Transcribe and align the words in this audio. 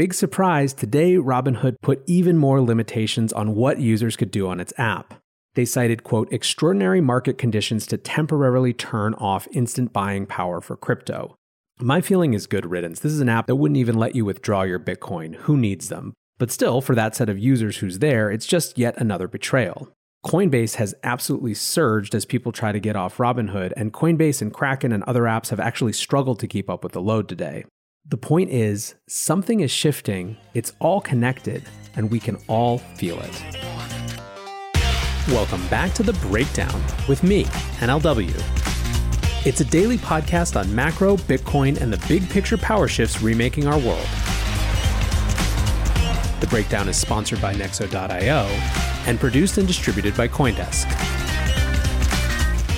Big 0.00 0.14
surprise, 0.14 0.72
today 0.72 1.16
Robinhood 1.16 1.76
put 1.82 2.02
even 2.06 2.38
more 2.38 2.62
limitations 2.62 3.34
on 3.34 3.54
what 3.54 3.80
users 3.80 4.16
could 4.16 4.30
do 4.30 4.48
on 4.48 4.58
its 4.58 4.72
app. 4.78 5.20
They 5.56 5.66
cited, 5.66 6.04
quote, 6.04 6.32
extraordinary 6.32 7.02
market 7.02 7.36
conditions 7.36 7.86
to 7.88 7.98
temporarily 7.98 8.72
turn 8.72 9.12
off 9.12 9.46
instant 9.52 9.92
buying 9.92 10.24
power 10.24 10.62
for 10.62 10.74
crypto. 10.74 11.36
My 11.78 12.00
feeling 12.00 12.32
is 12.32 12.46
good 12.46 12.64
riddance. 12.64 13.00
This 13.00 13.12
is 13.12 13.20
an 13.20 13.28
app 13.28 13.46
that 13.46 13.56
wouldn't 13.56 13.76
even 13.76 13.98
let 13.98 14.14
you 14.14 14.24
withdraw 14.24 14.62
your 14.62 14.78
Bitcoin. 14.80 15.34
Who 15.34 15.58
needs 15.58 15.90
them? 15.90 16.14
But 16.38 16.50
still, 16.50 16.80
for 16.80 16.94
that 16.94 17.14
set 17.14 17.28
of 17.28 17.38
users 17.38 17.76
who's 17.76 17.98
there, 17.98 18.30
it's 18.30 18.46
just 18.46 18.78
yet 18.78 18.94
another 18.96 19.28
betrayal. 19.28 19.92
Coinbase 20.24 20.76
has 20.76 20.94
absolutely 21.02 21.52
surged 21.52 22.14
as 22.14 22.24
people 22.24 22.52
try 22.52 22.72
to 22.72 22.80
get 22.80 22.96
off 22.96 23.18
Robinhood, 23.18 23.74
and 23.76 23.92
Coinbase 23.92 24.40
and 24.40 24.50
Kraken 24.50 24.92
and 24.92 25.04
other 25.04 25.24
apps 25.24 25.50
have 25.50 25.60
actually 25.60 25.92
struggled 25.92 26.40
to 26.40 26.48
keep 26.48 26.70
up 26.70 26.82
with 26.82 26.92
the 26.92 27.02
load 27.02 27.28
today. 27.28 27.66
The 28.10 28.16
point 28.16 28.50
is, 28.50 28.96
something 29.06 29.60
is 29.60 29.70
shifting, 29.70 30.36
it's 30.52 30.72
all 30.80 31.00
connected, 31.00 31.62
and 31.94 32.10
we 32.10 32.18
can 32.18 32.38
all 32.48 32.78
feel 32.78 33.20
it. 33.20 33.42
Welcome 35.28 35.64
back 35.68 35.94
to 35.94 36.02
The 36.02 36.14
Breakdown 36.14 36.82
with 37.08 37.22
me, 37.22 37.44
NLW. 37.78 38.34
It's 39.46 39.60
a 39.60 39.64
daily 39.64 39.96
podcast 39.96 40.58
on 40.58 40.74
macro, 40.74 41.18
Bitcoin, 41.18 41.80
and 41.80 41.92
the 41.92 42.04
big 42.08 42.28
picture 42.28 42.58
power 42.58 42.88
shifts 42.88 43.22
remaking 43.22 43.68
our 43.68 43.78
world. 43.78 44.08
The 46.40 46.48
breakdown 46.50 46.88
is 46.88 46.96
sponsored 46.96 47.40
by 47.40 47.54
Nexo.io 47.54 48.46
and 49.06 49.20
produced 49.20 49.56
and 49.58 49.68
distributed 49.68 50.16
by 50.16 50.26
Coindesk. 50.26 51.19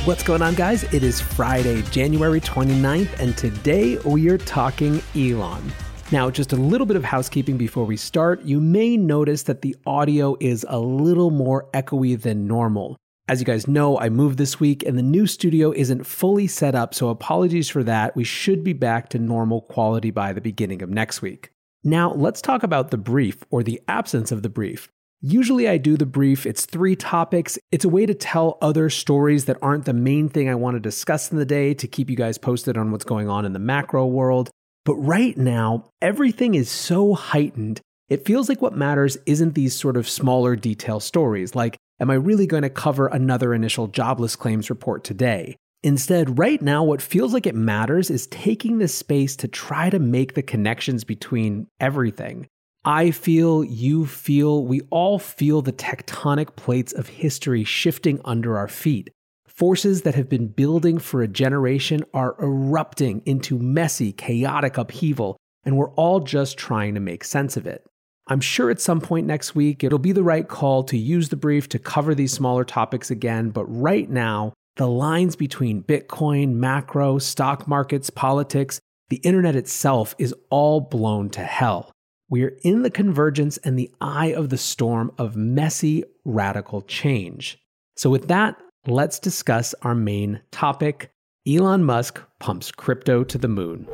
What's 0.04 0.24
going 0.24 0.42
on, 0.42 0.56
guys? 0.56 0.82
It 0.92 1.04
is 1.04 1.20
Friday, 1.20 1.80
January 1.82 2.40
29th, 2.40 3.20
and 3.20 3.38
today 3.38 3.98
we 3.98 4.28
are 4.30 4.38
talking 4.38 5.00
Elon. 5.14 5.72
Now, 6.10 6.28
just 6.28 6.52
a 6.52 6.56
little 6.56 6.88
bit 6.88 6.96
of 6.96 7.04
housekeeping 7.04 7.56
before 7.56 7.84
we 7.84 7.96
start. 7.96 8.42
You 8.42 8.60
may 8.60 8.96
notice 8.96 9.44
that 9.44 9.62
the 9.62 9.76
audio 9.86 10.36
is 10.40 10.66
a 10.68 10.80
little 10.80 11.30
more 11.30 11.68
echoey 11.72 12.20
than 12.20 12.48
normal. 12.48 12.96
As 13.28 13.38
you 13.38 13.46
guys 13.46 13.68
know, 13.68 13.96
I 13.96 14.08
moved 14.08 14.38
this 14.38 14.58
week 14.58 14.82
and 14.84 14.98
the 14.98 15.02
new 15.02 15.28
studio 15.28 15.70
isn't 15.70 16.02
fully 16.02 16.48
set 16.48 16.74
up, 16.74 16.94
so 16.94 17.08
apologies 17.08 17.68
for 17.68 17.84
that. 17.84 18.16
We 18.16 18.24
should 18.24 18.64
be 18.64 18.72
back 18.72 19.08
to 19.10 19.20
normal 19.20 19.60
quality 19.60 20.10
by 20.10 20.32
the 20.32 20.40
beginning 20.40 20.82
of 20.82 20.90
next 20.90 21.22
week. 21.22 21.52
Now, 21.84 22.12
let's 22.12 22.42
talk 22.42 22.64
about 22.64 22.90
the 22.90 22.98
brief 22.98 23.44
or 23.50 23.62
the 23.62 23.80
absence 23.86 24.32
of 24.32 24.42
the 24.42 24.50
brief. 24.50 24.88
Usually, 25.24 25.68
I 25.68 25.78
do 25.78 25.96
the 25.96 26.04
brief, 26.04 26.46
it's 26.46 26.66
three 26.66 26.96
topics. 26.96 27.56
It's 27.70 27.84
a 27.84 27.88
way 27.88 28.06
to 28.06 28.14
tell 28.14 28.58
other 28.60 28.90
stories 28.90 29.44
that 29.44 29.56
aren't 29.62 29.84
the 29.84 29.92
main 29.92 30.28
thing 30.28 30.48
I 30.48 30.56
want 30.56 30.74
to 30.74 30.80
discuss 30.80 31.30
in 31.30 31.38
the 31.38 31.44
day 31.44 31.74
to 31.74 31.86
keep 31.86 32.10
you 32.10 32.16
guys 32.16 32.38
posted 32.38 32.76
on 32.76 32.90
what's 32.90 33.04
going 33.04 33.28
on 33.28 33.44
in 33.44 33.52
the 33.52 33.60
macro 33.60 34.04
world. 34.04 34.50
But 34.84 34.96
right 34.96 35.36
now, 35.36 35.90
everything 36.00 36.56
is 36.56 36.68
so 36.68 37.14
heightened. 37.14 37.80
It 38.08 38.24
feels 38.24 38.48
like 38.48 38.60
what 38.60 38.76
matters 38.76 39.16
isn't 39.24 39.54
these 39.54 39.76
sort 39.76 39.96
of 39.96 40.08
smaller 40.08 40.56
detail 40.56 40.98
stories, 40.98 41.54
like 41.54 41.76
am 42.00 42.10
I 42.10 42.14
really 42.14 42.48
going 42.48 42.64
to 42.64 42.68
cover 42.68 43.06
another 43.06 43.54
initial 43.54 43.86
jobless 43.86 44.34
claims 44.34 44.70
report 44.70 45.04
today? 45.04 45.56
Instead, 45.84 46.36
right 46.36 46.60
now, 46.60 46.82
what 46.82 47.00
feels 47.00 47.32
like 47.32 47.46
it 47.46 47.54
matters 47.54 48.10
is 48.10 48.26
taking 48.26 48.78
the 48.78 48.88
space 48.88 49.36
to 49.36 49.46
try 49.46 49.88
to 49.88 50.00
make 50.00 50.34
the 50.34 50.42
connections 50.42 51.04
between 51.04 51.68
everything. 51.78 52.48
I 52.84 53.12
feel, 53.12 53.62
you 53.62 54.06
feel, 54.06 54.64
we 54.64 54.80
all 54.90 55.20
feel 55.20 55.62
the 55.62 55.72
tectonic 55.72 56.56
plates 56.56 56.92
of 56.92 57.06
history 57.06 57.62
shifting 57.62 58.20
under 58.24 58.58
our 58.58 58.66
feet. 58.66 59.10
Forces 59.46 60.02
that 60.02 60.16
have 60.16 60.28
been 60.28 60.48
building 60.48 60.98
for 60.98 61.22
a 61.22 61.28
generation 61.28 62.04
are 62.12 62.34
erupting 62.40 63.22
into 63.24 63.56
messy, 63.56 64.10
chaotic 64.12 64.78
upheaval, 64.78 65.36
and 65.64 65.76
we're 65.76 65.90
all 65.90 66.18
just 66.18 66.58
trying 66.58 66.94
to 66.94 67.00
make 67.00 67.22
sense 67.22 67.56
of 67.56 67.68
it. 67.68 67.86
I'm 68.26 68.40
sure 68.40 68.68
at 68.68 68.80
some 68.80 69.00
point 69.00 69.28
next 69.28 69.54
week 69.54 69.84
it'll 69.84 70.00
be 70.00 70.10
the 70.10 70.24
right 70.24 70.48
call 70.48 70.82
to 70.84 70.98
use 70.98 71.28
the 71.28 71.36
brief 71.36 71.68
to 71.68 71.78
cover 71.78 72.16
these 72.16 72.32
smaller 72.32 72.64
topics 72.64 73.12
again, 73.12 73.50
but 73.50 73.66
right 73.66 74.10
now, 74.10 74.54
the 74.74 74.88
lines 74.88 75.36
between 75.36 75.84
Bitcoin, 75.84 76.54
macro, 76.54 77.18
stock 77.18 77.68
markets, 77.68 78.10
politics, 78.10 78.80
the 79.08 79.18
internet 79.18 79.54
itself 79.54 80.16
is 80.18 80.34
all 80.50 80.80
blown 80.80 81.30
to 81.30 81.44
hell. 81.44 81.91
We 82.32 82.44
are 82.44 82.56
in 82.62 82.80
the 82.80 82.88
convergence 82.88 83.58
and 83.58 83.78
the 83.78 83.90
eye 84.00 84.32
of 84.32 84.48
the 84.48 84.56
storm 84.56 85.12
of 85.18 85.36
messy, 85.36 86.02
radical 86.24 86.80
change. 86.80 87.58
So, 87.98 88.08
with 88.08 88.28
that, 88.28 88.56
let's 88.86 89.18
discuss 89.18 89.74
our 89.82 89.94
main 89.94 90.40
topic 90.50 91.12
Elon 91.46 91.84
Musk 91.84 92.22
pumps 92.40 92.72
crypto 92.72 93.22
to 93.22 93.36
the 93.36 93.48
moon. 93.48 93.86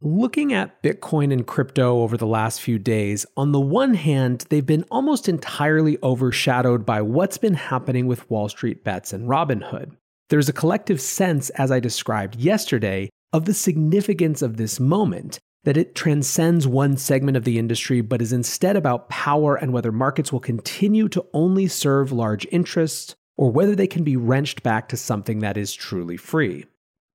Looking 0.00 0.52
at 0.52 0.84
Bitcoin 0.84 1.32
and 1.32 1.44
crypto 1.44 2.02
over 2.02 2.16
the 2.16 2.28
last 2.28 2.60
few 2.60 2.78
days, 2.78 3.26
on 3.36 3.50
the 3.50 3.60
one 3.60 3.94
hand, 3.94 4.46
they've 4.48 4.64
been 4.64 4.84
almost 4.88 5.28
entirely 5.28 5.98
overshadowed 6.00 6.86
by 6.86 7.02
what's 7.02 7.38
been 7.38 7.54
happening 7.54 8.06
with 8.06 8.30
Wall 8.30 8.48
Street 8.50 8.84
bets 8.84 9.12
and 9.12 9.28
Robinhood. 9.28 9.96
There's 10.28 10.48
a 10.48 10.52
collective 10.52 11.00
sense, 11.00 11.50
as 11.50 11.72
I 11.72 11.80
described 11.80 12.36
yesterday, 12.36 13.10
of 13.32 13.46
the 13.46 13.54
significance 13.54 14.42
of 14.42 14.58
this 14.58 14.78
moment, 14.78 15.40
that 15.64 15.76
it 15.76 15.94
transcends 15.94 16.66
one 16.66 16.96
segment 16.96 17.36
of 17.36 17.44
the 17.44 17.58
industry 17.58 18.00
but 18.00 18.20
is 18.20 18.32
instead 18.32 18.76
about 18.76 19.08
power 19.08 19.54
and 19.56 19.72
whether 19.72 19.92
markets 19.92 20.32
will 20.32 20.40
continue 20.40 21.08
to 21.08 21.24
only 21.32 21.68
serve 21.68 22.10
large 22.10 22.46
interests 22.50 23.14
or 23.36 23.50
whether 23.50 23.74
they 23.74 23.86
can 23.86 24.04
be 24.04 24.16
wrenched 24.16 24.62
back 24.62 24.88
to 24.88 24.96
something 24.96 25.38
that 25.40 25.56
is 25.56 25.72
truly 25.72 26.16
free. 26.16 26.66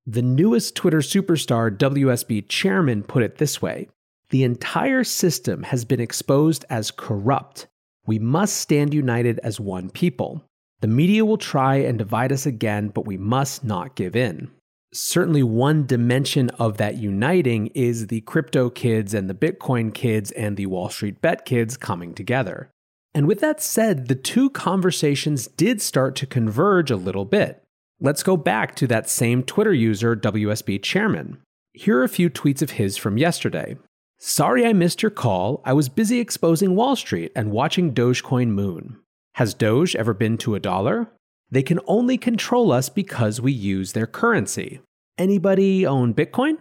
The 0.05 0.21
newest 0.21 0.75
Twitter 0.75 0.99
superstar, 0.99 1.75
WSB 1.75 2.47
chairman, 2.47 3.03
put 3.03 3.23
it 3.23 3.37
this 3.37 3.61
way 3.61 3.89
The 4.29 4.43
entire 4.43 5.03
system 5.03 5.63
has 5.63 5.83
been 5.83 5.99
exposed 5.99 6.63
as 6.69 6.91
corrupt. 6.91 7.67
We 8.05 8.19
must 8.19 8.55
stand 8.55 8.93
united 8.93 9.39
as 9.39 9.59
one 9.59 9.89
people. 9.89 10.43
The 10.79 10.87
media 10.87 11.25
will 11.25 11.37
try 11.37 11.77
and 11.77 11.97
divide 11.97 12.31
us 12.31 12.45
again, 12.45 12.87
but 12.89 13.05
we 13.05 13.17
must 13.17 13.65
not 13.65 13.95
give 13.95 14.15
in. 14.15 14.49
Certainly, 14.93 15.43
one 15.43 15.85
dimension 15.85 16.49
of 16.51 16.77
that 16.77 16.97
uniting 16.97 17.67
is 17.67 18.07
the 18.07 18.21
crypto 18.21 18.69
kids 18.69 19.13
and 19.13 19.29
the 19.29 19.33
Bitcoin 19.33 19.93
kids 19.93 20.31
and 20.31 20.55
the 20.55 20.65
Wall 20.65 20.89
Street 20.89 21.21
bet 21.21 21.45
kids 21.45 21.75
coming 21.75 22.13
together. 22.13 22.71
And 23.13 23.27
with 23.27 23.39
that 23.41 23.61
said, 23.61 24.07
the 24.07 24.15
two 24.15 24.49
conversations 24.49 25.47
did 25.47 25.81
start 25.81 26.15
to 26.17 26.25
converge 26.25 26.89
a 26.89 26.95
little 26.95 27.25
bit. 27.25 27.63
Let's 27.99 28.23
go 28.23 28.37
back 28.37 28.75
to 28.75 28.87
that 28.87 29.09
same 29.09 29.43
Twitter 29.43 29.73
user, 29.73 30.15
WSB 30.15 30.81
Chairman. 30.83 31.41
Here 31.73 31.97
are 31.99 32.03
a 32.03 32.09
few 32.09 32.29
tweets 32.29 32.61
of 32.61 32.71
his 32.71 32.95
from 32.95 33.17
yesterday. 33.17 33.75
Sorry 34.19 34.65
I 34.65 34.73
missed 34.73 35.01
your 35.01 35.11
call. 35.11 35.61
I 35.65 35.73
was 35.73 35.89
busy 35.89 36.19
exposing 36.19 36.75
Wall 36.75 36.95
Street 36.95 37.31
and 37.35 37.51
watching 37.51 37.93
Dogecoin 37.93 38.49
Moon. 38.49 38.97
Has 39.33 39.53
Doge 39.53 39.95
ever 39.95 40.13
been 40.13 40.37
to 40.39 40.55
a 40.55 40.59
dollar? 40.59 41.07
They 41.49 41.63
can 41.63 41.79
only 41.87 42.17
control 42.17 42.71
us 42.71 42.89
because 42.89 43.39
we 43.39 43.51
use 43.51 43.93
their 43.93 44.07
currency. 44.07 44.81
Anybody 45.17 45.85
own 45.85 46.13
Bitcoin? 46.13 46.57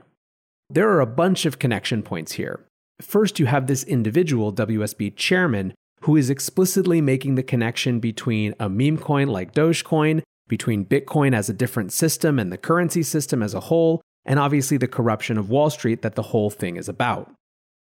There 0.70 0.88
are 0.90 1.00
a 1.00 1.06
bunch 1.06 1.44
of 1.46 1.58
connection 1.58 2.02
points 2.02 2.32
here. 2.32 2.64
First, 3.00 3.38
you 3.38 3.46
have 3.46 3.66
this 3.66 3.84
individual, 3.84 4.52
WSB 4.52 5.16
chairman, 5.16 5.74
who 6.00 6.16
is 6.16 6.30
explicitly 6.30 7.00
making 7.00 7.34
the 7.34 7.42
connection 7.42 8.00
between 8.00 8.54
a 8.58 8.68
meme 8.68 8.98
coin 8.98 9.28
like 9.28 9.52
Dogecoin 9.52 10.22
between 10.48 10.84
Bitcoin 10.84 11.34
as 11.34 11.48
a 11.48 11.54
different 11.54 11.92
system 11.92 12.38
and 12.38 12.52
the 12.52 12.58
currency 12.58 13.02
system 13.02 13.42
as 13.42 13.54
a 13.54 13.60
whole, 13.60 14.00
and 14.24 14.38
obviously 14.38 14.76
the 14.76 14.88
corruption 14.88 15.36
of 15.38 15.50
Wall 15.50 15.70
Street 15.70 16.02
that 16.02 16.14
the 16.14 16.22
whole 16.22 16.50
thing 16.50 16.76
is 16.76 16.88
about. 16.88 17.32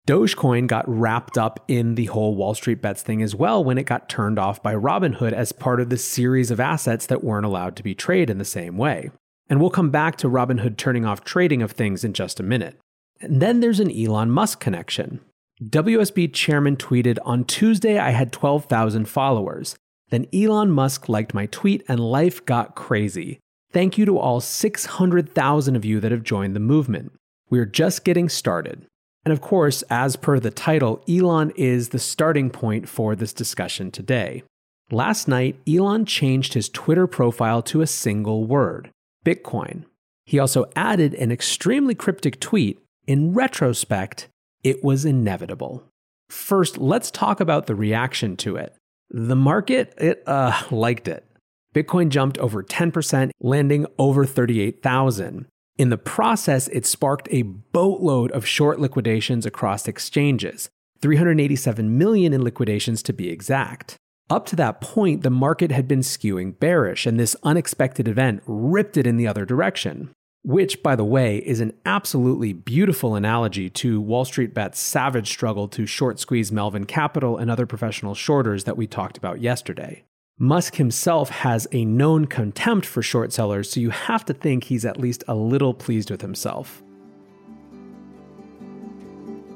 Dogecoin 0.05 0.67
got 0.67 0.83
wrapped 0.87 1.37
up 1.37 1.63
in 1.69 1.95
the 1.95 2.05
whole 2.05 2.35
Wall 2.35 2.53
Street 2.53 2.81
bets 2.81 3.01
thing 3.01 3.21
as 3.21 3.33
well 3.33 3.63
when 3.63 3.77
it 3.77 3.85
got 3.85 4.09
turned 4.09 4.37
off 4.37 4.61
by 4.61 4.75
Robinhood 4.75 5.31
as 5.31 5.53
part 5.53 5.79
of 5.79 5.89
the 5.89 5.97
series 5.97 6.51
of 6.51 6.59
assets 6.59 7.05
that 7.05 7.23
weren't 7.23 7.45
allowed 7.45 7.77
to 7.77 7.83
be 7.83 7.95
traded 7.95 8.29
in 8.29 8.37
the 8.37 8.43
same 8.43 8.77
way. 8.77 9.11
And 9.49 9.61
we'll 9.61 9.69
come 9.69 9.91
back 9.91 10.17
to 10.17 10.29
Robinhood 10.29 10.75
turning 10.75 11.05
off 11.05 11.23
trading 11.23 11.61
of 11.61 11.71
things 11.71 12.03
in 12.03 12.11
just 12.11 12.41
a 12.41 12.43
minute. 12.43 12.77
And 13.21 13.41
then 13.41 13.61
there's 13.61 13.79
an 13.79 13.91
Elon 13.91 14.29
Musk 14.29 14.59
connection. 14.59 15.21
WSB 15.63 16.33
chairman 16.33 16.75
tweeted 16.75 17.17
On 17.23 17.45
Tuesday, 17.45 17.97
I 17.97 18.09
had 18.09 18.33
12,000 18.33 19.05
followers. 19.05 19.77
Then 20.09 20.27
Elon 20.33 20.71
Musk 20.71 21.07
liked 21.07 21.33
my 21.33 21.45
tweet 21.45 21.81
and 21.87 21.99
life 22.01 22.45
got 22.45 22.75
crazy. 22.75 23.39
Thank 23.71 23.97
you 23.97 24.05
to 24.05 24.19
all 24.19 24.41
600,000 24.41 25.75
of 25.77 25.85
you 25.85 26.01
that 26.01 26.11
have 26.11 26.23
joined 26.23 26.55
the 26.55 26.59
movement. 26.59 27.13
We're 27.49 27.65
just 27.65 28.03
getting 28.03 28.27
started. 28.27 28.85
And 29.25 29.31
of 29.31 29.41
course, 29.41 29.83
as 29.89 30.15
per 30.15 30.39
the 30.39 30.51
title, 30.51 31.01
Elon 31.07 31.51
is 31.55 31.89
the 31.89 31.99
starting 31.99 32.49
point 32.49 32.89
for 32.89 33.15
this 33.15 33.33
discussion 33.33 33.89
today. 33.89 34.43
Last 34.91 35.27
night, 35.27 35.55
Elon 35.67 36.05
changed 36.05 36.53
his 36.53 36.69
Twitter 36.69 37.07
profile 37.07 37.61
to 37.63 37.81
a 37.81 37.87
single 37.87 38.45
word 38.45 38.89
Bitcoin. 39.25 39.85
He 40.25 40.39
also 40.39 40.69
added 40.75 41.13
an 41.15 41.31
extremely 41.31 41.95
cryptic 41.95 42.39
tweet. 42.39 42.79
In 43.07 43.33
retrospect, 43.33 44.27
it 44.63 44.83
was 44.83 45.05
inevitable. 45.05 45.83
First, 46.29 46.77
let's 46.77 47.11
talk 47.11 47.39
about 47.39 47.67
the 47.67 47.75
reaction 47.75 48.37
to 48.37 48.55
it. 48.55 48.73
The 49.09 49.35
market, 49.35 49.93
it 49.97 50.23
uh, 50.25 50.61
liked 50.71 51.07
it. 51.07 51.25
Bitcoin 51.73 52.09
jumped 52.09 52.37
over 52.37 52.63
10%, 52.63 53.31
landing 53.41 53.85
over 53.97 54.25
38,000. 54.25 55.47
In 55.77 55.89
the 55.89 55.97
process, 55.97 56.67
it 56.67 56.85
sparked 56.85 57.27
a 57.31 57.41
boatload 57.41 58.31
of 58.31 58.45
short 58.45 58.79
liquidations 58.79 59.43
across 59.43 59.87
exchanges, 59.87 60.69
387 61.01 61.97
million 61.97 62.31
in 62.31 62.43
liquidations 62.43 63.01
to 63.03 63.13
be 63.13 63.29
exact. 63.29 63.97
Up 64.29 64.45
to 64.47 64.55
that 64.55 64.81
point, 64.81 65.23
the 65.23 65.31
market 65.31 65.71
had 65.71 65.87
been 65.87 66.01
skewing 66.01 66.57
bearish, 66.59 67.07
and 67.07 67.19
this 67.19 67.35
unexpected 67.41 68.07
event 68.07 68.43
ripped 68.45 68.97
it 68.97 69.07
in 69.07 69.17
the 69.17 69.27
other 69.27 69.45
direction. 69.45 70.11
Which, 70.43 70.83
by 70.83 70.95
the 70.95 71.05
way, 71.05 71.37
is 71.37 71.59
an 71.59 71.73
absolutely 71.85 72.53
beautiful 72.53 73.15
analogy 73.15 73.69
to 73.71 73.99
Wall 73.99 74.25
Street 74.25 74.53
Bet's 74.53 74.79
savage 74.79 75.29
struggle 75.29 75.67
to 75.69 75.85
short 75.85 76.19
squeeze 76.19 76.51
Melvin 76.51 76.85
Capital 76.85 77.37
and 77.37 77.49
other 77.49 77.65
professional 77.65 78.13
shorters 78.13 78.65
that 78.65 78.77
we 78.77 78.85
talked 78.85 79.17
about 79.17 79.41
yesterday. 79.41 80.03
Musk 80.39 80.75
himself 80.75 81.29
has 81.29 81.67
a 81.73 81.85
known 81.85 82.25
contempt 82.25 82.87
for 82.87 83.03
short 83.03 83.31
sellers, 83.31 83.69
so 83.69 83.79
you 83.79 83.91
have 83.91 84.25
to 84.25 84.33
think 84.33 84.63
he's 84.63 84.83
at 84.83 84.99
least 84.99 85.23
a 85.27 85.35
little 85.35 85.75
pleased 85.75 86.09
with 86.09 86.21
himself. 86.21 86.81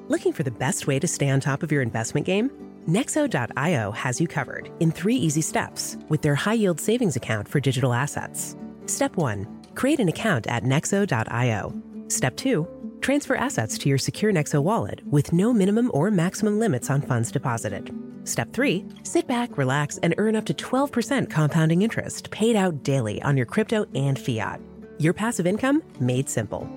Looking 0.08 0.34
for 0.34 0.44
the 0.44 0.52
best 0.52 0.86
way 0.86 1.00
to 1.00 1.08
stay 1.08 1.30
on 1.30 1.40
top 1.40 1.64
of 1.64 1.72
your 1.72 1.82
investment 1.82 2.28
game? 2.28 2.52
Nexo.io 2.88 3.92
has 3.92 4.22
you 4.22 4.28
covered 4.28 4.72
in 4.80 4.92
three 4.92 5.16
easy 5.16 5.42
steps 5.42 5.98
with 6.10 6.22
their 6.22 6.36
high 6.36 6.54
yield 6.54 6.80
savings 6.80 7.16
account 7.16 7.48
for 7.48 7.60
digital 7.60 7.92
assets. 7.92 8.56
Step 8.86 9.18
one 9.18 9.48
create 9.74 10.00
an 10.00 10.08
account 10.08 10.46
at 10.48 10.64
Nexo.io. 10.64 11.74
Step 12.08 12.38
two 12.38 12.68
transfer 13.02 13.36
assets 13.36 13.78
to 13.80 13.90
your 13.90 13.98
secure 13.98 14.32
Nexo 14.32 14.62
wallet 14.62 15.02
with 15.08 15.34
no 15.34 15.52
minimum 15.52 15.90
or 15.94 16.12
maximum 16.12 16.60
limits 16.60 16.90
on 16.90 17.02
funds 17.02 17.32
deposited. 17.32 17.92
Step 18.28 18.52
three, 18.52 18.84
sit 19.04 19.26
back, 19.26 19.58
relax, 19.58 19.98
and 20.00 20.14
earn 20.18 20.36
up 20.36 20.44
to 20.46 20.54
12% 20.54 21.30
compounding 21.30 21.82
interest 21.82 22.30
paid 22.30 22.58
out 22.58 22.84
daily 22.84 23.22
on 23.22 23.38
your 23.38 23.46
crypto 23.46 23.86
and 23.96 24.20
fiat. 24.20 24.60
Your 25.00 25.14
passive 25.14 25.48
income 25.48 25.82
made 26.02 26.28
simple. 26.28 26.68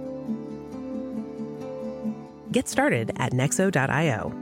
Get 2.52 2.69
started 2.69 3.11
at 3.17 3.32
nexo.io. 3.32 4.32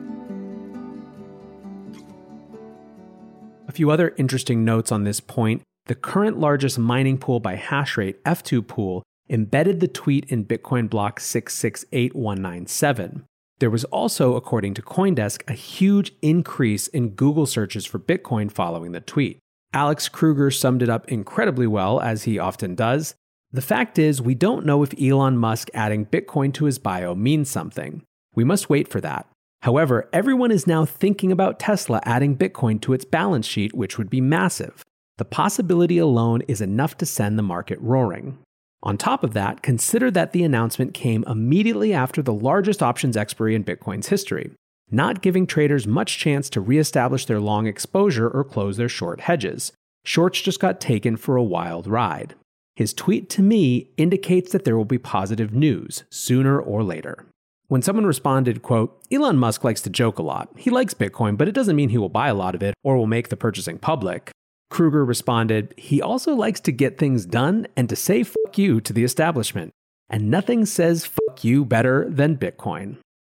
A 3.69 3.73
few 3.73 3.91
other 3.91 4.15
interesting 4.19 4.67
notes 4.67 4.93
on 4.93 5.05
this 5.05 5.21
point. 5.21 5.63
The 5.87 5.95
current 5.95 6.39
largest 6.39 6.79
mining 6.79 7.17
pool 7.17 7.41
by 7.41 7.55
hash 7.55 7.97
rate, 7.97 8.23
F2 8.25 8.67
Pool, 8.67 9.03
embedded 9.31 9.81
the 9.81 9.89
tweet 9.89 10.27
in 10.27 10.45
Bitcoin 10.45 10.91
block 10.91 11.21
668197. 11.21 13.25
There 13.59 13.71
was 13.71 13.85
also, 13.85 14.37
according 14.37 14.75
to 14.75 14.83
Coindesk, 14.83 15.43
a 15.49 15.53
huge 15.53 16.13
increase 16.23 16.87
in 16.87 17.11
Google 17.11 17.47
searches 17.47 17.85
for 17.85 17.99
Bitcoin 17.99 18.51
following 18.51 18.93
the 18.93 19.01
tweet. 19.01 19.39
Alex 19.73 20.09
Kruger 20.09 20.51
summed 20.51 20.83
it 20.83 20.89
up 20.89 21.09
incredibly 21.09 21.67
well, 21.67 22.01
as 22.01 22.23
he 22.23 22.39
often 22.39 22.75
does. 22.75 23.15
The 23.51 23.63
fact 23.63 23.99
is, 23.99 24.23
we 24.23 24.35
don't 24.35 24.65
know 24.65 24.83
if 24.83 24.95
Elon 25.01 25.39
Musk 25.39 25.71
adding 25.75 26.07
Bitcoin 26.07 26.55
to 26.55 26.67
his 26.67 26.79
bio 26.79 27.15
means 27.15 27.51
something. 27.51 28.03
We 28.35 28.45
must 28.45 28.71
wait 28.71 28.89
for 28.89 29.01
that. 29.01 29.27
However, 29.63 30.09
everyone 30.13 30.53
is 30.53 30.67
now 30.67 30.85
thinking 30.85 31.33
about 31.33 31.59
Tesla 31.59 32.01
adding 32.05 32.37
Bitcoin 32.37 32.81
to 32.83 32.93
its 32.93 33.05
balance 33.05 33.47
sheet, 33.47 33.75
which 33.75 33.99
would 33.99 34.09
be 34.09 34.21
massive. 34.21 34.85
The 35.17 35.25
possibility 35.25 35.99
alone 35.99 36.43
is 36.47 36.61
enough 36.61 36.97
to 36.99 37.07
send 37.07 37.37
the 37.37 37.43
market 37.43 37.81
roaring. 37.81 38.39
On 38.83 38.97
top 38.97 39.25
of 39.25 39.35
that, 39.35 39.63
consider 39.63 40.11
that 40.13 40.33
the 40.33 40.45
announcement 40.45 40.95
came 40.95 41.25
immediately 41.27 41.93
after 41.93 42.23
the 42.23 42.33
largest 42.33 42.83
options 42.83 43.17
expiry 43.17 43.55
in 43.55 43.65
Bitcoin's 43.65 44.09
history, 44.09 44.53
not 44.91 45.21
giving 45.21 45.47
traders 45.47 45.87
much 45.87 46.19
chance 46.19 46.49
to 46.51 46.61
reestablish 46.61 47.27
their 47.27 47.41
long 47.41 47.67
exposure 47.67 48.29
or 48.29 48.45
close 48.45 48.77
their 48.77 48.89
short 48.89 49.21
hedges. 49.23 49.73
Shorts 50.05 50.41
just 50.41 50.61
got 50.61 50.81
taken 50.81 51.17
for 51.17 51.37
a 51.37 51.43
wild 51.43 51.87
ride. 51.87 52.35
His 52.77 52.95
tweet 52.95 53.29
to 53.31 53.43
me 53.43 53.91
indicates 53.97 54.53
that 54.53 54.65
there 54.65 54.77
will 54.77 54.85
be 54.85 54.99
positive 54.99 55.53
news 55.53 56.05
sooner 56.11 56.61
or 56.61 56.85
later. 56.85 57.27
When 57.67 57.83
someone 57.83 58.07
responded, 58.07 58.63
quote, 58.63 59.03
Elon 59.11 59.37
Musk 59.37 59.65
likes 59.65 59.83
to 59.83 59.91
joke 59.91 60.19
a 60.19 60.23
lot. 60.23 60.49
He 60.57 60.71
likes 60.71 60.95
Bitcoin, 60.95 61.37
but 61.37 61.49
it 61.49 61.55
doesn't 61.55 61.77
mean 61.77 61.89
he 61.89 61.99
will 61.99 62.09
buy 62.09 62.29
a 62.29 62.35
lot 62.35 62.55
of 62.55 62.63
it 62.63 62.75
or 62.83 62.97
will 62.97 63.09
make 63.09 63.29
the 63.29 63.37
purchasing 63.37 63.79
public. 63.79 64.31
Kruger 64.71 65.05
responded, 65.05 65.75
He 65.77 66.03
also 66.03 66.35
likes 66.35 66.61
to 66.61 66.73
get 66.73 66.99
things 66.99 67.27
done 67.27 67.67
and 67.77 67.89
to 67.89 67.97
say 67.97 68.23
fuck 68.23 68.59
you 68.59 68.81
to 68.81 68.93
the 68.93 69.05
establishment. 69.05 69.73
And 70.11 70.31
nothing 70.31 70.67
says 70.67 71.07
fuck 71.07 71.45
you 71.45 71.65
better 71.65 72.09
than 72.09 72.37
Bitcoin. 72.37 72.97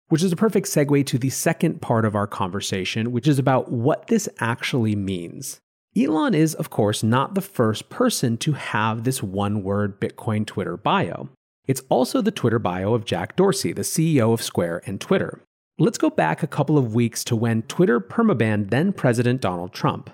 Which 0.10 0.24
is 0.24 0.32
a 0.32 0.36
perfect 0.38 0.68
segue 0.68 1.06
to 1.06 1.18
the 1.18 1.30
second 1.30 1.82
part 1.82 2.06
of 2.06 2.16
our 2.16 2.28
conversation, 2.28 3.12
which 3.12 3.28
is 3.28 3.40
about 3.40 3.72
what 3.72 4.08
this 4.08 4.28
actually 4.40 4.96
means. 4.96 5.60
Elon 5.98 6.36
is, 6.36 6.56
of 6.56 6.70
course, 6.70 7.04
not 7.04 7.34
the 7.34 7.42
first 7.42 7.90
person 7.90 8.38
to 8.38 8.54
have 8.54 9.04
this 9.04 9.24
one 9.24 9.64
word 9.64 10.00
Bitcoin 10.00 10.46
Twitter 10.46 10.78
bio. 10.78 11.30
It's 11.68 11.82
also 11.90 12.22
the 12.22 12.32
Twitter 12.32 12.60
bio 12.60 12.94
of 12.94 13.06
Jack 13.06 13.36
Dorsey, 13.36 13.74
the 13.74 13.82
CEO 13.82 14.34
of 14.34 14.42
Square 14.42 14.84
and 14.86 15.00
Twitter. 15.00 15.42
Let's 15.78 15.98
go 15.98 16.10
back 16.10 16.42
a 16.42 16.48
couple 16.48 16.78
of 16.78 16.94
weeks 16.94 17.24
to 17.26 17.36
when 17.36 17.62
Twitter 17.64 18.00
permabanned 18.00 18.70
then 18.70 18.92
President 18.92 19.42
Donald 19.42 19.72
Trump. 19.72 20.10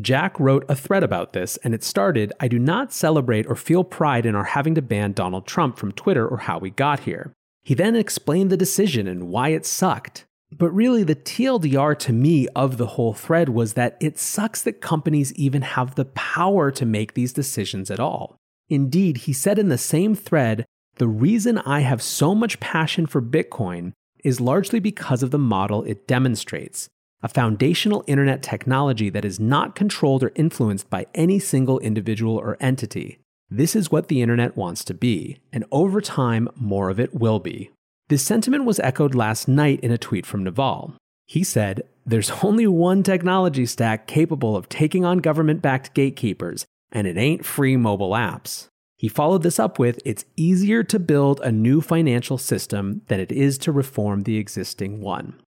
Jack 0.00 0.38
wrote 0.38 0.64
a 0.68 0.76
thread 0.76 1.02
about 1.02 1.32
this, 1.32 1.56
and 1.58 1.74
it 1.74 1.82
started 1.82 2.32
I 2.40 2.48
do 2.48 2.58
not 2.58 2.92
celebrate 2.92 3.46
or 3.46 3.56
feel 3.56 3.84
pride 3.84 4.26
in 4.26 4.34
our 4.34 4.44
having 4.44 4.74
to 4.74 4.82
ban 4.82 5.12
Donald 5.12 5.46
Trump 5.46 5.78
from 5.78 5.92
Twitter 5.92 6.26
or 6.26 6.38
how 6.38 6.58
we 6.58 6.70
got 6.70 7.00
here. 7.00 7.32
He 7.62 7.74
then 7.74 7.96
explained 7.96 8.50
the 8.50 8.56
decision 8.56 9.06
and 9.06 9.28
why 9.28 9.50
it 9.50 9.66
sucked. 9.66 10.24
But 10.50 10.70
really, 10.70 11.02
the 11.02 11.14
TLDR 11.14 11.98
to 11.98 12.12
me 12.12 12.48
of 12.56 12.78
the 12.78 12.86
whole 12.86 13.12
thread 13.12 13.50
was 13.50 13.74
that 13.74 13.98
it 14.00 14.18
sucks 14.18 14.62
that 14.62 14.80
companies 14.80 15.34
even 15.34 15.62
have 15.62 15.94
the 15.94 16.06
power 16.06 16.70
to 16.70 16.86
make 16.86 17.12
these 17.12 17.34
decisions 17.34 17.90
at 17.90 18.00
all. 18.00 18.36
Indeed, 18.70 19.18
he 19.18 19.32
said 19.32 19.58
in 19.58 19.68
the 19.68 19.78
same 19.78 20.14
thread, 20.14 20.64
the 20.96 21.08
reason 21.08 21.58
I 21.58 21.80
have 21.80 22.02
so 22.02 22.34
much 22.34 22.60
passion 22.60 23.06
for 23.06 23.20
Bitcoin 23.20 23.92
is 24.24 24.40
largely 24.40 24.80
because 24.80 25.22
of 25.22 25.30
the 25.30 25.38
model 25.38 25.84
it 25.84 26.08
demonstrates 26.08 26.88
a 27.22 27.28
foundational 27.28 28.04
internet 28.06 28.42
technology 28.42 29.10
that 29.10 29.24
is 29.24 29.40
not 29.40 29.74
controlled 29.74 30.22
or 30.22 30.32
influenced 30.36 30.88
by 30.88 31.06
any 31.14 31.38
single 31.38 31.78
individual 31.80 32.36
or 32.36 32.56
entity. 32.60 33.18
This 33.50 33.74
is 33.74 33.90
what 33.90 34.08
the 34.08 34.22
internet 34.22 34.56
wants 34.56 34.84
to 34.84 34.94
be, 34.94 35.38
and 35.52 35.64
over 35.72 36.00
time, 36.00 36.48
more 36.54 36.90
of 36.90 37.00
it 37.00 37.14
will 37.14 37.40
be. 37.40 37.70
This 38.08 38.22
sentiment 38.22 38.64
was 38.64 38.78
echoed 38.80 39.14
last 39.14 39.48
night 39.48 39.80
in 39.80 39.90
a 39.90 39.98
tweet 39.98 40.26
from 40.26 40.44
Naval. 40.44 40.94
He 41.26 41.42
said, 41.44 41.82
There's 42.06 42.30
only 42.42 42.66
one 42.66 43.02
technology 43.02 43.66
stack 43.66 44.06
capable 44.06 44.56
of 44.56 44.68
taking 44.68 45.04
on 45.04 45.18
government 45.18 45.60
backed 45.60 45.94
gatekeepers, 45.94 46.66
and 46.92 47.06
it 47.06 47.16
ain't 47.16 47.44
free 47.44 47.76
mobile 47.76 48.12
apps. 48.12 48.68
He 48.96 49.08
followed 49.08 49.42
this 49.42 49.58
up 49.58 49.78
with, 49.78 49.98
It's 50.04 50.24
easier 50.36 50.82
to 50.84 50.98
build 50.98 51.40
a 51.40 51.52
new 51.52 51.80
financial 51.80 52.38
system 52.38 53.02
than 53.08 53.20
it 53.20 53.32
is 53.32 53.58
to 53.58 53.72
reform 53.72 54.22
the 54.22 54.38
existing 54.38 55.00
one. 55.00 55.40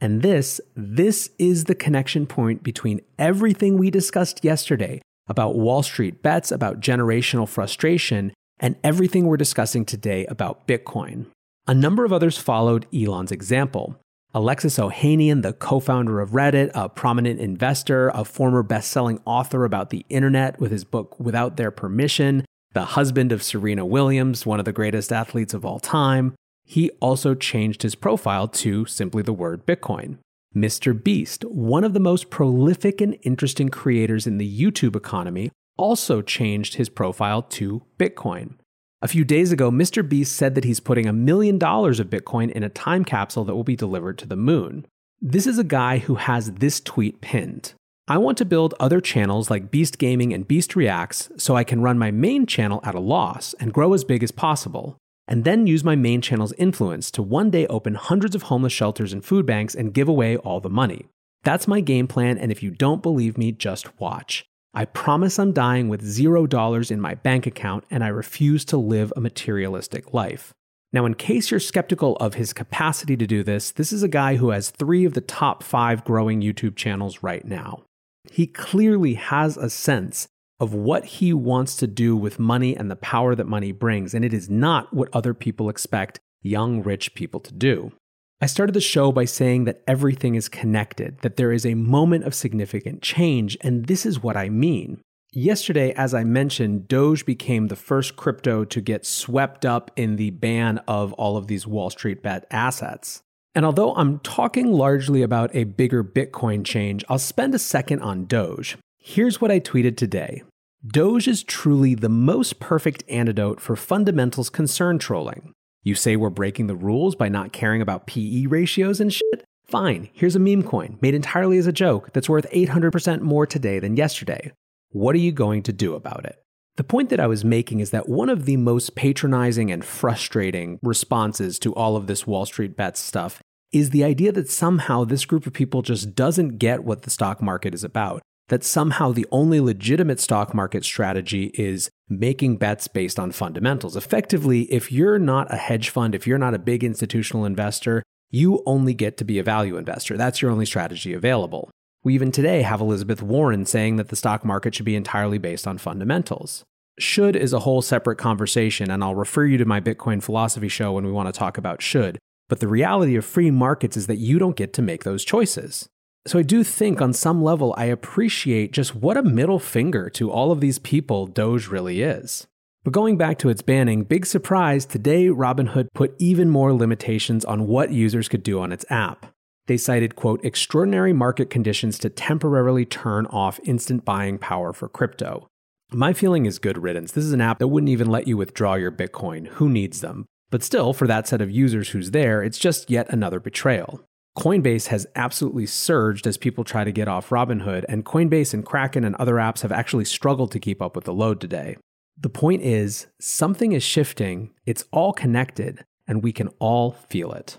And 0.00 0.22
this, 0.22 0.60
this 0.76 1.30
is 1.38 1.64
the 1.64 1.74
connection 1.74 2.26
point 2.26 2.62
between 2.62 3.00
everything 3.18 3.76
we 3.78 3.90
discussed 3.90 4.44
yesterday 4.44 5.02
about 5.26 5.56
Wall 5.56 5.82
Street 5.82 6.22
bets, 6.22 6.50
about 6.52 6.80
generational 6.80 7.48
frustration, 7.48 8.32
and 8.60 8.76
everything 8.82 9.26
we're 9.26 9.36
discussing 9.36 9.84
today 9.84 10.24
about 10.26 10.66
Bitcoin. 10.66 11.26
A 11.66 11.74
number 11.74 12.04
of 12.04 12.12
others 12.12 12.38
followed 12.38 12.86
Elon's 12.94 13.32
example. 13.32 14.00
Alexis 14.34 14.78
Ohanian, 14.78 15.42
the 15.42 15.52
co 15.52 15.80
founder 15.80 16.20
of 16.20 16.30
Reddit, 16.30 16.70
a 16.74 16.88
prominent 16.88 17.40
investor, 17.40 18.10
a 18.10 18.24
former 18.24 18.62
best 18.62 18.90
selling 18.90 19.20
author 19.24 19.64
about 19.64 19.90
the 19.90 20.04
internet 20.08 20.60
with 20.60 20.70
his 20.70 20.84
book 20.84 21.18
Without 21.18 21.56
Their 21.56 21.70
Permission, 21.70 22.44
the 22.72 22.84
husband 22.84 23.32
of 23.32 23.42
Serena 23.42 23.86
Williams, 23.86 24.44
one 24.44 24.58
of 24.58 24.64
the 24.64 24.72
greatest 24.72 25.12
athletes 25.12 25.54
of 25.54 25.64
all 25.64 25.80
time, 25.80 26.34
he 26.68 26.90
also 27.00 27.34
changed 27.34 27.82
his 27.82 27.94
profile 27.94 28.46
to 28.46 28.84
simply 28.84 29.22
the 29.22 29.32
word 29.32 29.64
Bitcoin. 29.64 30.18
Mr. 30.54 30.92
Beast, 31.02 31.42
one 31.46 31.82
of 31.82 31.94
the 31.94 32.00
most 32.00 32.28
prolific 32.28 33.00
and 33.00 33.16
interesting 33.22 33.70
creators 33.70 34.26
in 34.26 34.36
the 34.36 34.60
YouTube 34.60 34.94
economy, 34.94 35.50
also 35.78 36.20
changed 36.20 36.74
his 36.74 36.90
profile 36.90 37.40
to 37.40 37.82
Bitcoin. 37.98 38.56
A 39.00 39.08
few 39.08 39.24
days 39.24 39.50
ago, 39.50 39.70
Mr. 39.70 40.06
Beast 40.06 40.36
said 40.36 40.54
that 40.56 40.64
he's 40.64 40.78
putting 40.78 41.06
a 41.06 41.12
million 41.12 41.56
dollars 41.56 42.00
of 42.00 42.10
Bitcoin 42.10 42.50
in 42.50 42.62
a 42.62 42.68
time 42.68 43.02
capsule 43.02 43.44
that 43.44 43.54
will 43.54 43.64
be 43.64 43.76
delivered 43.76 44.18
to 44.18 44.26
the 44.26 44.36
moon. 44.36 44.84
This 45.22 45.46
is 45.46 45.58
a 45.58 45.64
guy 45.64 45.98
who 45.98 46.16
has 46.16 46.52
this 46.52 46.80
tweet 46.80 47.22
pinned. 47.22 47.72
I 48.06 48.18
want 48.18 48.36
to 48.38 48.44
build 48.44 48.74
other 48.78 49.00
channels 49.00 49.50
like 49.50 49.70
Beast 49.70 49.96
Gaming 49.96 50.34
and 50.34 50.46
Beast 50.46 50.76
Reacts 50.76 51.30
so 51.38 51.56
I 51.56 51.64
can 51.64 51.80
run 51.80 51.98
my 51.98 52.10
main 52.10 52.44
channel 52.44 52.80
at 52.84 52.94
a 52.94 53.00
loss 53.00 53.54
and 53.58 53.72
grow 53.72 53.94
as 53.94 54.04
big 54.04 54.22
as 54.22 54.32
possible, 54.32 54.98
and 55.28 55.44
then 55.44 55.66
use 55.66 55.84
my 55.84 55.94
main 55.94 56.20
channel's 56.20 56.54
influence 56.54 57.10
to 57.12 57.22
one 57.22 57.50
day 57.50 57.66
open 57.68 57.94
hundreds 57.94 58.34
of 58.34 58.44
homeless 58.44 58.72
shelters 58.72 59.12
and 59.12 59.24
food 59.24 59.46
banks 59.46 59.74
and 59.74 59.94
give 59.94 60.08
away 60.08 60.36
all 60.38 60.58
the 60.58 60.70
money. 60.70 61.06
That's 61.44 61.68
my 61.68 61.80
game 61.80 62.08
plan, 62.08 62.38
and 62.38 62.50
if 62.50 62.62
you 62.62 62.70
don't 62.70 63.02
believe 63.02 63.38
me, 63.38 63.52
just 63.52 64.00
watch. 64.00 64.44
I 64.74 64.84
promise 64.86 65.38
I'm 65.38 65.52
dying 65.52 65.88
with 65.88 66.04
zero 66.04 66.46
dollars 66.46 66.90
in 66.90 67.00
my 67.00 67.14
bank 67.14 67.46
account 67.46 67.84
and 67.90 68.02
I 68.02 68.08
refuse 68.08 68.64
to 68.66 68.76
live 68.76 69.12
a 69.16 69.20
materialistic 69.20 70.12
life. 70.12 70.52
Now, 70.92 71.04
in 71.04 71.14
case 71.14 71.50
you're 71.50 71.60
skeptical 71.60 72.16
of 72.16 72.34
his 72.34 72.52
capacity 72.52 73.16
to 73.16 73.26
do 73.26 73.42
this, 73.42 73.72
this 73.72 73.92
is 73.92 74.02
a 74.02 74.08
guy 74.08 74.36
who 74.36 74.50
has 74.50 74.70
three 74.70 75.04
of 75.04 75.14
the 75.14 75.20
top 75.20 75.62
five 75.62 76.04
growing 76.04 76.40
YouTube 76.40 76.76
channels 76.76 77.22
right 77.22 77.44
now. 77.44 77.82
He 78.30 78.46
clearly 78.46 79.14
has 79.14 79.56
a 79.56 79.68
sense 79.68 80.28
of 80.60 80.74
what 80.74 81.04
he 81.04 81.32
wants 81.32 81.76
to 81.76 81.86
do 81.86 82.16
with 82.16 82.38
money 82.38 82.76
and 82.76 82.90
the 82.90 82.96
power 82.96 83.34
that 83.34 83.46
money 83.46 83.72
brings, 83.72 84.14
and 84.14 84.24
it 84.24 84.34
is 84.34 84.50
not 84.50 84.92
what 84.92 85.08
other 85.12 85.34
people 85.34 85.68
expect 85.68 86.20
young, 86.42 86.82
rich 86.82 87.14
people 87.14 87.40
to 87.40 87.52
do. 87.52 87.92
I 88.40 88.46
started 88.46 88.74
the 88.74 88.80
show 88.80 89.10
by 89.10 89.24
saying 89.24 89.64
that 89.64 89.82
everything 89.88 90.36
is 90.36 90.48
connected, 90.48 91.18
that 91.22 91.36
there 91.36 91.50
is 91.50 91.66
a 91.66 91.74
moment 91.74 92.24
of 92.24 92.34
significant 92.34 93.02
change, 93.02 93.56
and 93.60 93.86
this 93.86 94.06
is 94.06 94.22
what 94.22 94.36
I 94.36 94.48
mean. 94.48 95.00
Yesterday, 95.32 95.92
as 95.92 96.14
I 96.14 96.24
mentioned, 96.24 96.88
Doge 96.88 97.26
became 97.26 97.66
the 97.66 97.76
first 97.76 98.16
crypto 98.16 98.64
to 98.64 98.80
get 98.80 99.04
swept 99.04 99.66
up 99.66 99.90
in 99.96 100.16
the 100.16 100.30
ban 100.30 100.78
of 100.88 101.12
all 101.14 101.36
of 101.36 101.48
these 101.48 101.66
Wall 101.66 101.90
Street 101.90 102.22
bet 102.22 102.46
assets. 102.50 103.22
And 103.54 103.66
although 103.66 103.94
I'm 103.94 104.20
talking 104.20 104.72
largely 104.72 105.22
about 105.22 105.54
a 105.54 105.64
bigger 105.64 106.04
Bitcoin 106.04 106.64
change, 106.64 107.04
I'll 107.08 107.18
spend 107.18 107.54
a 107.54 107.58
second 107.58 108.00
on 108.00 108.24
Doge. 108.24 108.78
Here's 109.00 109.40
what 109.40 109.50
I 109.50 109.60
tweeted 109.60 109.96
today 109.96 110.42
Doge 110.86 111.28
is 111.28 111.42
truly 111.42 111.94
the 111.94 112.08
most 112.08 112.60
perfect 112.60 113.04
antidote 113.08 113.60
for 113.60 113.74
fundamentals 113.76 114.50
concern 114.50 114.98
trolling. 114.98 115.52
You 115.82 115.94
say 115.94 116.16
we're 116.16 116.30
breaking 116.30 116.66
the 116.66 116.76
rules 116.76 117.14
by 117.14 117.28
not 117.28 117.52
caring 117.52 117.80
about 117.80 118.06
PE 118.06 118.46
ratios 118.46 119.00
and 119.00 119.12
shit? 119.12 119.44
Fine, 119.64 120.10
here's 120.12 120.36
a 120.36 120.40
meme 120.40 120.62
coin 120.62 120.98
made 121.00 121.14
entirely 121.14 121.58
as 121.58 121.66
a 121.66 121.72
joke 121.72 122.12
that's 122.12 122.28
worth 122.28 122.50
800% 122.50 123.20
more 123.20 123.46
today 123.46 123.78
than 123.78 123.96
yesterday. 123.96 124.52
What 124.90 125.14
are 125.14 125.18
you 125.18 125.32
going 125.32 125.62
to 125.62 125.72
do 125.72 125.94
about 125.94 126.24
it? 126.24 126.36
The 126.76 126.84
point 126.84 127.08
that 127.10 127.20
I 127.20 127.26
was 127.26 127.44
making 127.44 127.80
is 127.80 127.90
that 127.90 128.08
one 128.08 128.28
of 128.28 128.44
the 128.44 128.56
most 128.56 128.94
patronizing 128.94 129.70
and 129.70 129.84
frustrating 129.84 130.78
responses 130.82 131.58
to 131.60 131.74
all 131.74 131.96
of 131.96 132.06
this 132.06 132.26
Wall 132.26 132.46
Street 132.46 132.76
bets 132.76 133.00
stuff 133.00 133.40
is 133.72 133.90
the 133.90 134.04
idea 134.04 134.32
that 134.32 134.50
somehow 134.50 135.04
this 135.04 135.24
group 135.24 135.46
of 135.46 135.52
people 135.52 135.82
just 135.82 136.14
doesn't 136.14 136.58
get 136.58 136.84
what 136.84 137.02
the 137.02 137.10
stock 137.10 137.40
market 137.42 137.74
is 137.74 137.84
about 137.84 138.22
that 138.48 138.64
somehow 138.64 139.12
the 139.12 139.26
only 139.30 139.60
legitimate 139.60 140.20
stock 140.20 140.54
market 140.54 140.84
strategy 140.84 141.52
is 141.54 141.90
making 142.08 142.56
bets 142.56 142.88
based 142.88 143.18
on 143.18 143.32
fundamentals. 143.32 143.96
Effectively, 143.96 144.62
if 144.72 144.90
you're 144.90 145.18
not 145.18 145.52
a 145.52 145.56
hedge 145.56 145.90
fund, 145.90 146.14
if 146.14 146.26
you're 146.26 146.38
not 146.38 146.54
a 146.54 146.58
big 146.58 146.82
institutional 146.82 147.44
investor, 147.44 148.02
you 148.30 148.62
only 148.66 148.94
get 148.94 149.16
to 149.18 149.24
be 149.24 149.38
a 149.38 149.42
value 149.42 149.76
investor. 149.76 150.16
That's 150.16 150.42
your 150.42 150.50
only 150.50 150.66
strategy 150.66 151.12
available. 151.12 151.70
We 152.02 152.14
even 152.14 152.32
today 152.32 152.62
have 152.62 152.80
Elizabeth 152.80 153.22
Warren 153.22 153.66
saying 153.66 153.96
that 153.96 154.08
the 154.08 154.16
stock 154.16 154.44
market 154.44 154.74
should 154.74 154.86
be 154.86 154.96
entirely 154.96 155.38
based 155.38 155.66
on 155.66 155.78
fundamentals. 155.78 156.64
Should 156.98 157.36
is 157.36 157.52
a 157.52 157.60
whole 157.60 157.82
separate 157.82 158.16
conversation, 158.16 158.90
and 158.90 159.04
I'll 159.04 159.14
refer 159.14 159.44
you 159.44 159.58
to 159.58 159.64
my 159.64 159.80
Bitcoin 159.80 160.22
philosophy 160.22 160.68
show 160.68 160.92
when 160.92 161.04
we 161.04 161.12
want 161.12 161.32
to 161.32 161.38
talk 161.38 161.58
about 161.58 161.82
should. 161.82 162.18
But 162.48 162.60
the 162.60 162.68
reality 162.68 163.14
of 163.16 163.24
free 163.24 163.50
markets 163.50 163.96
is 163.96 164.06
that 164.06 164.16
you 164.16 164.38
don't 164.38 164.56
get 164.56 164.72
to 164.74 164.82
make 164.82 165.04
those 165.04 165.24
choices. 165.24 165.88
So 166.28 166.38
I 166.38 166.42
do 166.42 166.62
think 166.62 167.00
on 167.00 167.14
some 167.14 167.42
level, 167.42 167.74
I 167.78 167.86
appreciate 167.86 168.70
just 168.70 168.94
what 168.94 169.16
a 169.16 169.22
middle 169.22 169.58
finger 169.58 170.10
to 170.10 170.30
all 170.30 170.52
of 170.52 170.60
these 170.60 170.78
people 170.78 171.26
Doge 171.26 171.68
really 171.68 172.02
is. 172.02 172.46
But 172.84 172.92
going 172.92 173.16
back 173.16 173.38
to 173.38 173.48
its 173.48 173.62
banning, 173.62 174.04
big 174.04 174.26
surprise, 174.26 174.84
today 174.84 175.28
Robinhood 175.28 175.88
put 175.94 176.14
even 176.18 176.50
more 176.50 176.74
limitations 176.74 177.46
on 177.46 177.66
what 177.66 177.92
users 177.92 178.28
could 178.28 178.42
do 178.42 178.60
on 178.60 178.72
its 178.72 178.84
app. 178.90 179.32
They 179.68 179.78
cited, 179.78 180.16
quote, 180.16 180.44
extraordinary 180.44 181.14
market 181.14 181.48
conditions 181.48 181.98
to 182.00 182.10
temporarily 182.10 182.84
turn 182.84 183.24
off 183.28 183.58
instant 183.64 184.04
buying 184.04 184.36
power 184.36 184.74
for 184.74 184.90
crypto. 184.90 185.48
My 185.92 186.12
feeling 186.12 186.44
is 186.44 186.58
good 186.58 186.76
riddance. 186.76 187.12
This 187.12 187.24
is 187.24 187.32
an 187.32 187.40
app 187.40 187.58
that 187.58 187.68
wouldn't 187.68 187.88
even 187.88 188.10
let 188.10 188.28
you 188.28 188.36
withdraw 188.36 188.74
your 188.74 188.92
Bitcoin. 188.92 189.46
Who 189.46 189.70
needs 189.70 190.02
them? 190.02 190.26
But 190.50 190.62
still, 190.62 190.92
for 190.92 191.06
that 191.06 191.26
set 191.26 191.40
of 191.40 191.50
users 191.50 191.88
who's 191.88 192.10
there, 192.10 192.42
it's 192.42 192.58
just 192.58 192.90
yet 192.90 193.06
another 193.08 193.40
betrayal. 193.40 194.04
Coinbase 194.38 194.86
has 194.86 195.04
absolutely 195.16 195.66
surged 195.66 196.24
as 196.24 196.36
people 196.36 196.62
try 196.62 196.84
to 196.84 196.92
get 196.92 197.08
off 197.08 197.30
Robinhood, 197.30 197.84
and 197.88 198.04
Coinbase 198.04 198.54
and 198.54 198.64
Kraken 198.64 199.02
and 199.02 199.16
other 199.16 199.34
apps 199.34 199.62
have 199.62 199.72
actually 199.72 200.04
struggled 200.04 200.52
to 200.52 200.60
keep 200.60 200.80
up 200.80 200.94
with 200.94 201.06
the 201.06 201.12
load 201.12 201.40
today. 201.40 201.76
The 202.16 202.28
point 202.28 202.62
is, 202.62 203.08
something 203.20 203.72
is 203.72 203.82
shifting, 203.82 204.52
it's 204.64 204.84
all 204.92 205.12
connected, 205.12 205.84
and 206.06 206.22
we 206.22 206.30
can 206.30 206.50
all 206.60 206.92
feel 206.92 207.32
it. 207.32 207.58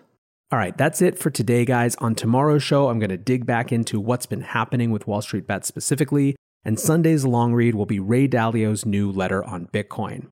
All 0.53 0.57
right, 0.57 0.77
that's 0.77 1.01
it 1.01 1.19
for 1.19 1.29
today, 1.29 1.65
guys. 1.65 1.95
On 1.97 2.15
tomorrow's 2.15 2.63
show, 2.63 2.87
I'm 2.87 2.97
going 2.97 3.09
to 3.09 3.17
dig 3.17 3.45
back 3.45 3.73
into 3.73 3.99
what's 3.99 4.25
been 4.25 4.41
happening 4.41 4.89
with 4.89 5.05
Wall 5.05 5.21
Street 5.21 5.45
Bets 5.45 5.67
specifically, 5.67 6.37
and 6.63 6.79
Sunday's 6.79 7.25
long 7.25 7.53
read 7.53 7.75
will 7.75 7.87
be 7.87 7.99
Ray 7.99 8.25
Dalio's 8.25 8.85
new 8.85 9.11
letter 9.11 9.43
on 9.43 9.67
Bitcoin. 9.67 10.27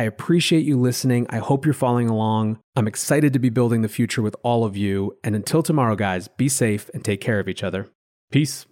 I 0.00 0.04
appreciate 0.04 0.64
you 0.64 0.80
listening. 0.80 1.26
I 1.28 1.40
hope 1.40 1.66
you're 1.66 1.74
following 1.74 2.08
along. 2.08 2.58
I'm 2.74 2.88
excited 2.88 3.34
to 3.34 3.38
be 3.38 3.50
building 3.50 3.82
the 3.82 3.88
future 3.88 4.22
with 4.22 4.34
all 4.42 4.64
of 4.64 4.74
you. 4.74 5.18
And 5.22 5.36
until 5.36 5.62
tomorrow, 5.62 5.94
guys, 5.94 6.26
be 6.26 6.48
safe 6.48 6.88
and 6.94 7.04
take 7.04 7.20
care 7.20 7.38
of 7.38 7.50
each 7.50 7.62
other. 7.62 7.86
Peace. 8.32 8.64